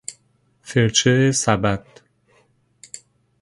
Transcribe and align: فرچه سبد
فرچه 0.61 1.31
سبد 1.31 1.85